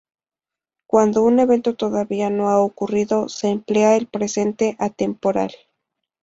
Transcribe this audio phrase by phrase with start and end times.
[0.87, 5.53] Cuando un evento todavía no ha ocurrido, se emplea el presente atemporal.